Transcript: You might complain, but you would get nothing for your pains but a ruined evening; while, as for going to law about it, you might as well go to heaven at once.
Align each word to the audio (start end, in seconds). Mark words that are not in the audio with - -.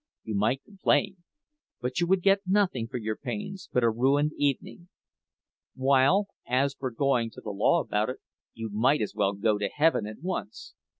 You 0.23 0.33
might 0.33 0.63
complain, 0.63 1.17
but 1.79 1.99
you 1.99 2.07
would 2.07 2.23
get 2.23 2.39
nothing 2.47 2.87
for 2.87 2.97
your 2.97 3.15
pains 3.15 3.69
but 3.71 3.83
a 3.83 3.91
ruined 3.91 4.31
evening; 4.35 4.89
while, 5.75 6.25
as 6.47 6.73
for 6.73 6.89
going 6.89 7.29
to 7.29 7.41
law 7.47 7.81
about 7.81 8.09
it, 8.09 8.17
you 8.55 8.71
might 8.71 9.01
as 9.03 9.13
well 9.13 9.33
go 9.33 9.59
to 9.59 9.67
heaven 9.69 10.07
at 10.07 10.17
once. 10.23 10.73